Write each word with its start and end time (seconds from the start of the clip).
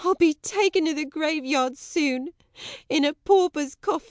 _]I'll 0.07 0.15
be 0.15 0.33
taken 0.33 0.85
to 0.85 0.95
the 0.95 1.05
graveyard 1.05 1.77
soon, 1.77 2.29
in 2.89 3.05
a 3.05 3.13
pauper's 3.13 3.75
coffin! 3.75 3.99